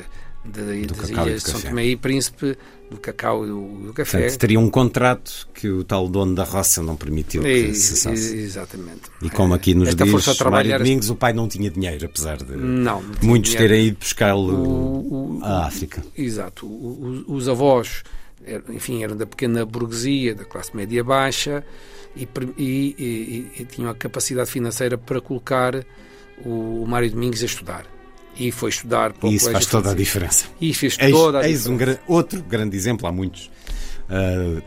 de, 0.46 0.86
das 0.86 1.10
ilhas 1.10 1.42
de 1.42 1.50
São 1.50 1.60
Tomé 1.60 1.86
e 1.86 1.96
Príncipe, 1.96 2.56
do 2.90 2.98
cacau 2.98 3.44
e 3.44 3.48
do, 3.48 3.86
do 3.86 3.92
café. 3.92 4.20
Portanto, 4.20 4.38
teria 4.38 4.60
um 4.60 4.70
contrato 4.70 5.48
que 5.52 5.68
o 5.68 5.82
tal 5.82 6.08
dono 6.08 6.34
da 6.34 6.44
roça 6.44 6.82
não 6.82 6.96
permitiu 6.96 7.42
que 7.42 7.48
e, 7.48 7.74
cessasse. 7.74 8.36
Exatamente. 8.36 9.02
E 9.22 9.28
como 9.28 9.54
aqui 9.54 9.74
nos 9.74 9.88
Esta 9.88 10.04
diz 10.04 10.40
Mário 10.40 10.78
Domingos, 10.78 11.10
o 11.10 11.16
pai 11.16 11.32
não 11.32 11.48
tinha 11.48 11.70
dinheiro, 11.70 12.06
apesar 12.06 12.36
de 12.38 12.56
não, 12.56 13.02
não 13.02 13.10
muitos 13.22 13.50
dinheiro. 13.50 13.74
terem 13.74 13.86
ido 13.88 13.98
buscá-lo 13.98 15.40
à 15.42 15.66
África. 15.66 16.02
Exato. 16.16 16.66
os 17.26 17.48
avós, 17.48 18.02
enfim, 18.70 19.02
eram 19.02 19.16
da 19.16 19.26
pequena 19.26 19.64
burguesia, 19.64 20.34
da 20.34 20.44
classe 20.44 20.76
média 20.76 21.02
baixa, 21.02 21.64
e, 22.16 22.26
e, 22.56 22.94
e, 22.98 23.62
e 23.62 23.64
tinham 23.64 23.90
a 23.90 23.94
capacidade 23.94 24.50
financeira 24.50 24.96
para 24.96 25.20
colocar 25.20 25.84
o 26.44 26.84
Mário 26.86 27.10
Domingos 27.10 27.42
a 27.42 27.46
estudar 27.46 27.95
e 28.38 28.52
foi 28.52 28.70
estudar 28.70 29.12
para 29.12 29.28
o 29.28 29.32
e 29.32 29.36
isso 29.36 29.50
faz 29.50 29.66
toda 29.66 29.90
a 29.90 29.94
diferença. 29.94 30.46
E 30.60 30.74
fez 30.74 30.96
eis, 31.00 31.10
toda 31.10 31.40
a 31.40 31.48
eis 31.48 31.64
diferença. 31.64 32.00
Um, 32.08 32.12
outro 32.14 32.42
grande 32.42 32.76
exemplo, 32.76 33.06
há 33.06 33.12
muitos. 33.12 33.50
Uh, 34.08 34.62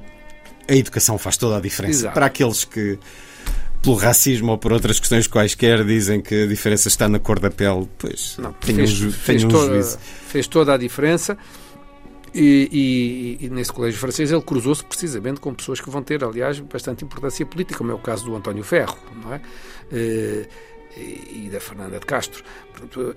a 0.67 0.75
educação 0.75 1.17
faz 1.17 1.37
toda 1.37 1.57
a 1.57 1.59
diferença. 1.59 2.01
Exato. 2.01 2.13
Para 2.13 2.27
aqueles 2.27 2.65
que, 2.65 2.99
pelo 3.81 3.95
racismo 3.95 4.51
ou 4.51 4.57
por 4.57 4.71
outras 4.71 4.99
questões 4.99 5.27
quaisquer, 5.27 5.83
dizem 5.83 6.21
que 6.21 6.43
a 6.43 6.47
diferença 6.47 6.87
está 6.87 7.07
na 7.07 7.19
cor 7.19 7.39
da 7.39 7.49
pele, 7.49 7.87
pois 7.97 8.37
Não, 8.37 8.53
fez, 8.59 9.01
um, 9.01 9.11
fez, 9.11 9.43
um 9.43 9.47
toda, 9.47 9.83
fez 10.27 10.47
toda 10.47 10.73
a 10.73 10.77
diferença. 10.77 11.37
E, 12.31 13.37
e, 13.41 13.45
e, 13.45 13.49
nesse 13.49 13.73
colégio 13.73 13.99
francês 13.99 14.31
ele 14.31 14.41
cruzou-se 14.41 14.85
precisamente 14.85 15.39
com 15.39 15.51
pessoas 15.51 15.81
que 15.81 15.89
vão 15.89 16.03
ter, 16.03 16.23
aliás, 16.23 16.59
bastante 16.59 17.03
importância 17.03 17.43
política, 17.43 17.79
como 17.79 17.91
é 17.91 17.95
o 17.95 17.97
caso 17.97 18.25
do 18.25 18.35
António 18.35 18.63
Ferro, 18.63 18.99
não 19.23 19.33
é? 19.33 19.41
E 20.99 21.49
da 21.51 21.59
Fernanda 21.59 21.99
de 21.99 22.05
Castro. 22.05 22.43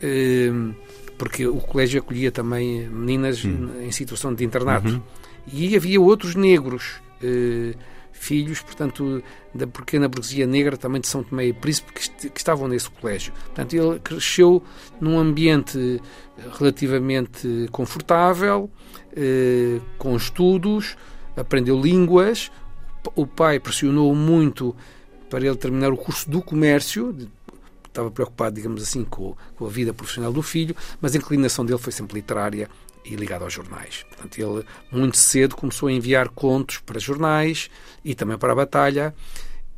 Ehm, 0.02 0.72
porque 1.18 1.46
o 1.46 1.58
colégio 1.58 2.00
acolhia 2.00 2.32
também 2.32 2.88
meninas 2.88 3.44
hum. 3.44 3.68
em 3.82 3.90
situação 3.90 4.34
de 4.34 4.44
internato. 4.44 4.88
Uhum. 4.88 5.02
E 5.52 5.76
havia 5.76 6.00
outros 6.00 6.34
negros, 6.34 7.00
eh, 7.22 7.74
filhos, 8.12 8.60
portanto, 8.62 9.22
da 9.52 9.66
pequena 9.66 10.08
burguesia 10.08 10.46
negra, 10.46 10.76
também 10.76 11.00
de 11.00 11.08
São 11.08 11.22
Tomé 11.22 11.46
e 11.46 11.52
Príncipe, 11.52 11.92
que, 11.92 12.30
que 12.30 12.38
estavam 12.38 12.68
nesse 12.68 12.88
colégio. 12.88 13.32
Portanto, 13.32 13.74
ele 13.74 13.98
cresceu 13.98 14.62
num 15.00 15.18
ambiente 15.18 16.00
relativamente 16.58 17.68
confortável, 17.72 18.70
eh, 19.16 19.80
com 19.98 20.16
estudos, 20.16 20.96
aprendeu 21.36 21.80
línguas. 21.80 22.50
O 23.16 23.26
pai 23.26 23.58
pressionou 23.58 24.14
muito 24.14 24.74
para 25.28 25.44
ele 25.44 25.56
terminar 25.56 25.92
o 25.92 25.96
curso 25.96 26.30
do 26.30 26.40
comércio, 26.40 27.16
estava 27.92 28.10
preocupado, 28.10 28.56
digamos 28.56 28.82
assim, 28.82 29.04
com, 29.04 29.36
com 29.56 29.66
a 29.66 29.68
vida 29.68 29.92
profissional 29.92 30.32
do 30.32 30.42
filho, 30.42 30.74
mas 31.00 31.14
a 31.14 31.18
inclinação 31.18 31.64
dele 31.64 31.78
foi 31.78 31.92
sempre 31.92 32.14
literária 32.14 32.68
e 33.04 33.14
ligada 33.16 33.44
aos 33.44 33.52
jornais. 33.52 34.04
Portanto, 34.08 34.38
ele 34.38 34.64
muito 34.90 35.16
cedo 35.16 35.56
começou 35.56 35.88
a 35.88 35.92
enviar 35.92 36.28
contos 36.28 36.78
para 36.78 36.98
jornais 36.98 37.70
e 38.04 38.14
também 38.14 38.38
para 38.38 38.52
a 38.52 38.56
batalha 38.56 39.14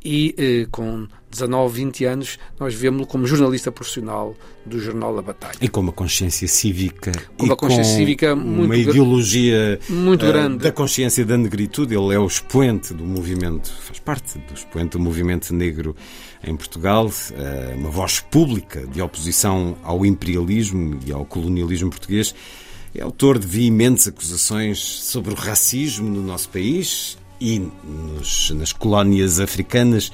e 0.05 0.35
eh, 0.37 0.67
com 0.69 1.07
19, 1.31 1.83
20 1.83 2.05
anos, 2.05 2.39
nós 2.59 2.75
vemos-lo 2.75 3.07
como 3.07 3.25
jornalista 3.25 3.71
profissional 3.71 4.35
do 4.63 4.79
jornal 4.79 5.17
A 5.17 5.21
Batalha. 5.21 5.57
E 5.59 5.67
com 5.67 5.81
uma 5.81 5.91
consciência 5.91 6.47
cívica. 6.47 7.11
Com 7.35 7.47
uma 7.47 7.55
consciência 7.55 7.93
com 7.93 7.99
cívica 7.99 8.35
muito 8.35 8.65
Uma 8.65 8.77
ideologia 8.77 9.79
muito 9.89 10.23
uh, 10.23 10.27
grande. 10.27 10.57
da 10.59 10.71
consciência 10.71 11.25
da 11.25 11.35
negritude. 11.35 11.95
Ele 11.95 12.13
é 12.13 12.19
o 12.19 12.27
expoente 12.27 12.93
do 12.93 13.03
movimento, 13.03 13.73
faz 13.81 13.97
parte 13.97 14.37
do 14.37 14.53
expoente 14.53 14.91
do 14.91 14.99
movimento 14.99 15.53
negro 15.53 15.95
em 16.43 16.55
Portugal, 16.55 17.07
uh, 17.07 17.75
uma 17.75 17.89
voz 17.89 18.19
pública 18.19 18.85
de 18.85 19.01
oposição 19.01 19.75
ao 19.83 20.05
imperialismo 20.05 20.99
e 21.03 21.11
ao 21.11 21.25
colonialismo 21.25 21.89
português. 21.89 22.35
É 22.93 23.01
autor 23.01 23.39
de 23.39 23.47
veementes 23.47 24.07
acusações 24.07 24.79
sobre 24.79 25.33
o 25.33 25.35
racismo 25.35 26.07
no 26.07 26.21
nosso 26.21 26.47
país 26.47 27.17
e 27.39 27.59
nos, 27.83 28.51
nas 28.51 28.71
colónias 28.73 29.39
africanas. 29.39 30.11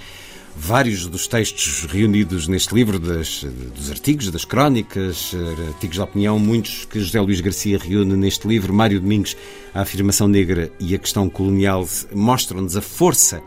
Vários 0.55 1.07
dos 1.07 1.27
textos 1.27 1.85
reunidos 1.85 2.47
neste 2.47 2.75
livro, 2.75 2.99
das, 2.99 3.45
dos 3.75 3.89
artigos, 3.89 4.29
das 4.29 4.43
crónicas, 4.43 5.33
artigos 5.69 5.95
de 5.95 6.01
opinião, 6.01 6.37
muitos 6.37 6.83
que 6.83 6.99
José 6.99 7.21
Luís 7.21 7.39
Garcia 7.39 7.77
reúne 7.77 8.15
neste 8.17 8.47
livro, 8.47 8.73
Mário 8.73 8.99
Domingos, 8.99 9.35
A 9.73 9.81
Afirmação 9.81 10.27
Negra 10.27 10.69
e 10.77 10.93
a 10.93 10.97
Questão 10.97 11.29
Colonial, 11.29 11.87
mostram-nos 12.13 12.75
a 12.75 12.81
força 12.81 13.41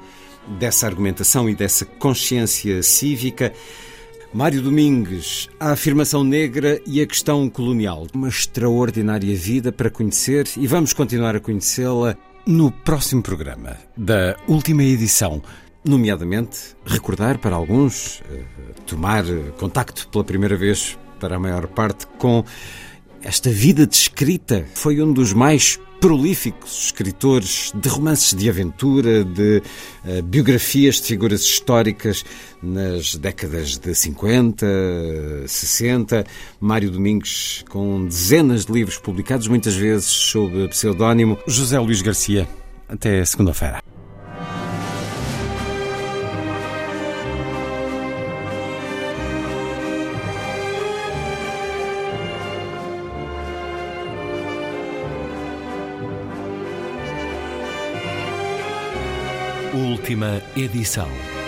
dessa 0.58 0.86
argumentação 0.86 1.48
e 1.48 1.54
dessa 1.54 1.84
consciência 1.84 2.82
cívica. 2.82 3.52
Mário 4.32 4.62
Domingues, 4.62 5.48
a 5.60 5.70
afirmação 5.70 6.24
negra 6.24 6.80
e 6.84 7.00
a 7.00 7.06
questão 7.06 7.48
colonial. 7.48 8.08
Uma 8.12 8.28
extraordinária 8.28 9.32
vida 9.36 9.70
para 9.70 9.88
conhecer 9.88 10.48
e 10.56 10.66
vamos 10.66 10.92
continuar 10.92 11.36
a 11.36 11.40
conhecê-la 11.40 12.16
no 12.46 12.70
próximo 12.70 13.22
programa 13.22 13.76
da 13.96 14.36
última 14.46 14.82
edição. 14.82 15.42
Nomeadamente, 15.84 16.76
recordar 16.84 17.38
para 17.38 17.56
alguns, 17.56 18.22
eh, 18.30 18.42
tomar 18.86 19.24
contacto 19.58 20.08
pela 20.08 20.24
primeira 20.24 20.56
vez, 20.56 20.98
para 21.20 21.36
a 21.36 21.38
maior 21.38 21.66
parte, 21.66 22.06
com 22.18 22.44
esta 23.22 23.50
vida 23.50 23.86
de 23.86 23.94
escrita. 23.94 24.66
Foi 24.74 25.00
um 25.02 25.12
dos 25.12 25.32
mais 25.32 25.78
prolíficos 26.04 26.84
escritores 26.84 27.72
de 27.74 27.88
romances 27.88 28.34
de 28.34 28.50
aventura, 28.50 29.24
de 29.24 29.62
uh, 30.04 30.22
biografias 30.22 31.00
de 31.00 31.06
figuras 31.06 31.40
históricas 31.40 32.26
nas 32.62 33.16
décadas 33.16 33.78
de 33.78 33.94
50, 33.94 34.66
60. 35.46 36.26
Mário 36.60 36.90
Domingos, 36.90 37.64
com 37.70 38.04
dezenas 38.04 38.66
de 38.66 38.72
livros 38.74 38.98
publicados, 38.98 39.48
muitas 39.48 39.76
vezes 39.76 40.04
sob 40.04 40.68
pseudónimo. 40.68 41.38
José 41.46 41.78
Luís 41.78 42.02
Garcia. 42.02 42.46
Até 42.86 43.24
segunda-feira. 43.24 43.93
Última 60.14 60.40
edição. 60.54 61.43